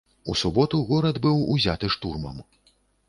У 0.31 0.35
суботу 0.41 0.79
горад 0.87 1.21
быў 1.25 1.37
узяты 1.57 1.91
штурмам. 1.97 2.41